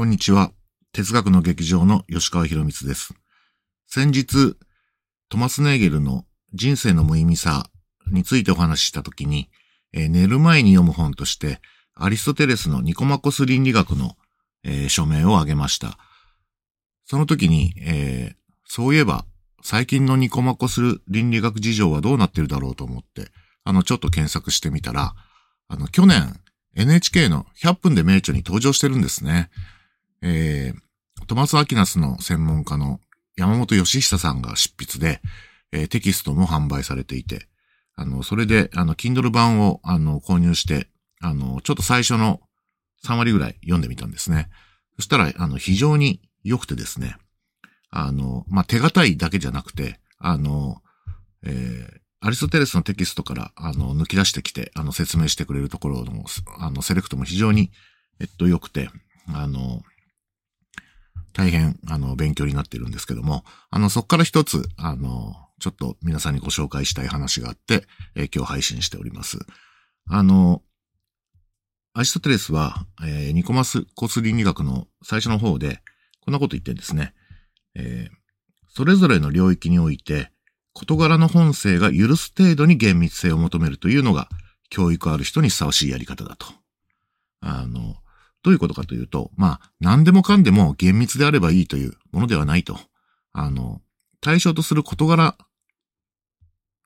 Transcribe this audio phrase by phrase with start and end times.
[0.00, 0.50] こんにちは。
[0.94, 3.12] 哲学の劇場の吉川博光です。
[3.86, 4.56] 先日、
[5.28, 7.66] トマス・ネーゲルの人生の無意味さ
[8.10, 9.50] についてお話ししたときに、
[9.92, 11.60] えー、寝る前に読む本として、
[11.94, 14.16] アリストテレスのニコマコス倫理学の、
[14.64, 15.98] えー、署名を挙げました。
[17.04, 19.26] その時に、えー、そういえば、
[19.62, 23.30] 最近のニコマコス倫理学事情はどうなってるだろうと思って、
[23.64, 25.14] あの、ちょっと検索してみたら、
[25.68, 26.40] あの、去年、
[26.74, 29.50] NHK の100分で名著に登場してるんですね。
[30.22, 33.00] えー、トマス・アキナスの専門家の
[33.36, 35.20] 山本義久さんが執筆で、
[35.72, 37.48] えー、テキストも販売されていて、
[37.94, 40.88] あの、それで、あの、Kindle 版を、あの、購入して、
[41.20, 42.40] あの、ちょっと最初の
[43.04, 44.48] 3割ぐらい読んでみたんですね。
[44.96, 47.16] そしたら、あの、非常に良くてですね、
[47.90, 50.82] あの、まあ、手堅いだけじゃなくて、あの、
[51.44, 56.24] えー、アリストテレスのテキストから、あの、抜き出してきて、あの、説明してくれるところの、
[56.58, 57.70] あの、セレクトも非常に、
[58.20, 58.90] えっと、良くて、
[59.28, 59.82] あの、
[61.32, 69.38] 大変、あの、勉強になってるんですけども、あの、そこから一つ、あの、ちょっと皆さんにご紹介したい話があって、えー、今日配信しております。
[70.08, 70.62] あの、
[71.92, 75.82] アリストテレスは、えー、ニコマスコス倫理学の最初の方で、
[76.20, 77.14] こんなこと言ってんですね。
[77.74, 78.14] えー、
[78.68, 80.30] それぞれの領域において、
[80.72, 84.28] 事柄の本性が許す程度に厳密性を求めるというのが、
[84.70, 86.46] 教育ある人にふさわしいやり方だと。
[87.40, 87.96] あの、
[88.42, 92.78] どういうことかというと、まあ、何でもかんでも厳密であればいいというものではないと。
[93.32, 93.80] あの、
[94.20, 95.36] 対象とする事柄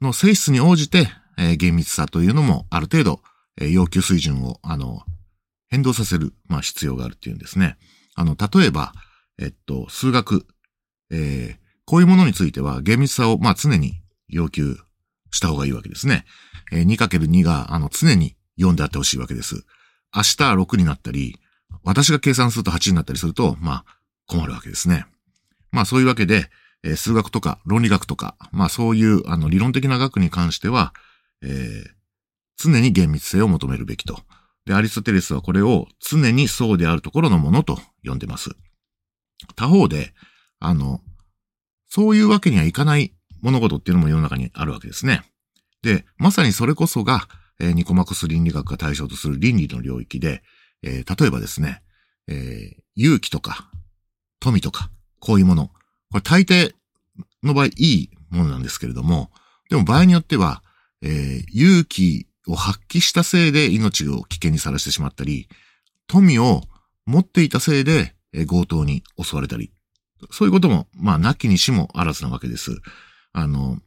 [0.00, 3.20] の性質に応じて、えー、厳密さというのもある程度、
[3.60, 5.02] えー、要求水準を、あの、
[5.68, 7.78] 変動させる、まあ、必要があるっていうんですね。
[8.14, 8.92] あの、例えば、
[9.38, 10.46] えっと、数学、
[11.10, 14.76] えー、こういうものについては厳密さを、まあ、常に要求
[15.30, 16.24] した方がいいわけですね。
[16.72, 19.64] えー、2×2 が、あの、常に4であってほしいわけです。
[20.14, 21.38] 明日6になったり、
[21.84, 23.84] 私が計算すると8になったりすると、まあ、
[24.26, 25.06] 困るわけですね。
[25.70, 26.50] まあ、そういうわけで、
[26.84, 30.92] え、数学とか論理学とか、まあ、そういう、あの、理論的な学に関しては、
[31.42, 31.90] えー、
[32.56, 34.20] 常に厳密性を求めるべきと。
[34.66, 38.50] で、アリストテレスはこれを常にそうであるところのものと呼んでます。
[39.56, 40.12] 他方で、
[40.60, 41.00] あの、
[41.88, 45.22] そういうわけにはいかない物事っていうのも世の中にあるわけですね。
[45.82, 47.28] で、まさにそれこそが、
[47.60, 50.42] えー、ニコマクス倫理学が対象とする倫理の領域で、
[50.82, 51.82] えー、例えばですね、
[52.28, 53.70] えー、勇気とか、
[54.40, 55.68] 富とか、こういうもの。
[56.10, 56.74] これ大抵
[57.42, 59.30] の場合いいものなんですけれども、
[59.70, 60.62] でも場合によっては、
[61.00, 65.48] えー、勇気を発揮したせいで命を危険にさらしてしまったり、
[66.06, 66.62] 富を
[67.06, 69.72] 持っていたせいで、え、強盗に襲われたり、
[70.30, 72.80] そういうことも、まあ、なきにしもあらずなわけです。
[73.32, 73.78] あの、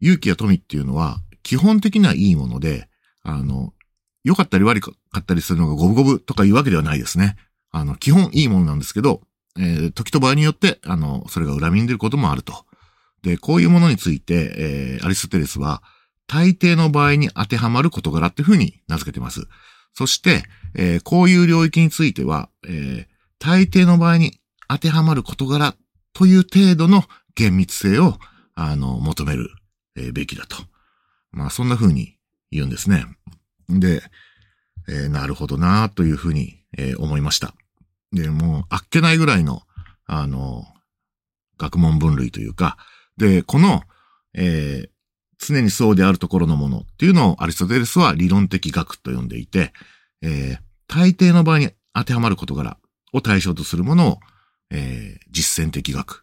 [0.00, 2.88] 勇気や富っていうのは、基本的にはいいもので、
[3.22, 3.73] あの、
[4.24, 7.36] 良かったり悪かったりするのが五分五分とかいうわけではないですね。
[7.70, 9.20] あの、基本いいものなんですけど、
[9.58, 12.64] えー、時と場合によって、あの、それが恨みんでることもあると。
[13.22, 15.82] で、こういうものについて、えー、アリストテレスは、
[16.26, 19.46] 大抵の場合に当てはまる事柄っていうふうに名付けてます。
[19.92, 23.06] そして、えー、こういう領域については、えー、
[23.38, 25.74] 大抵の場合に当てはまる事柄
[26.12, 28.18] という程度の厳密性を、
[28.54, 29.50] あの、求める、
[29.96, 30.56] えー、べきだと。
[31.32, 32.16] まあ、そんな風に
[32.50, 33.06] 言うんですね。
[33.68, 34.02] で、
[34.88, 37.54] えー、なるほどなという風に、えー、思いました。
[38.12, 39.62] で、もう、あっけないぐらいの、
[40.06, 40.64] あの、
[41.58, 42.76] 学問分類というか、
[43.16, 43.82] で、この、
[44.34, 44.88] えー、
[45.38, 49.72] 常にそうであるところのものっていうのをアリストテレスは理論的学と呼んでいて、
[50.22, 50.58] えー、
[50.88, 52.78] 大抵の場合に当てはまる事柄
[53.12, 54.18] を対象とするものを、
[54.70, 56.22] えー、実践的学。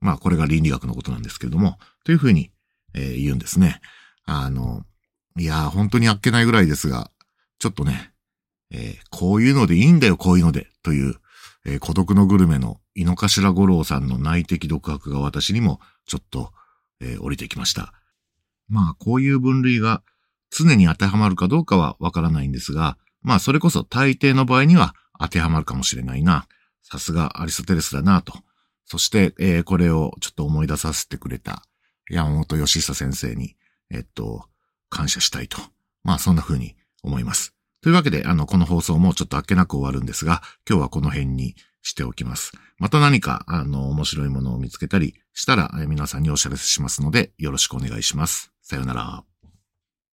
[0.00, 2.50] まあ、これが倫理学のことなんですけれども、というふうに、
[2.94, 3.80] えー、言うんですね。
[4.24, 4.84] あの、
[5.38, 7.10] いや本当にあっけないぐらいですが、
[7.58, 8.12] ちょっとね、
[8.70, 11.14] えー、こういうのでいいんだよ、こういうので、という、
[11.64, 16.52] えー、孤独のグルメの井の頭五郎さんの内的独白が私にもちょっと、
[17.00, 17.92] えー、降りてきました。
[18.68, 20.02] まあ、こういう分類が
[20.50, 26.46] 常に当てはまるかどうかはわからないんですが、まあ、それこそ大抵の場合には当てはまるかもしれないな。
[26.82, 28.32] さすがアリストテレスだなと。
[28.84, 31.62] そして、えー、これをちょっと思い出させてくれた
[32.08, 33.56] 山本義久先生に、
[33.90, 34.48] えっと、
[34.88, 35.58] 感謝したいと。
[36.02, 37.54] まあ、そんな風に思います。
[37.82, 42.52] というわけで、あの、この放送もちょっとあっけなく終わるんですが、今日はこの辺にしておきます。
[42.78, 48.52] また何か、あの、面白いものを見つけたりしたら、皆さんにお知らせしますので、よろしくお願いします。
[48.62, 49.35] さよなら。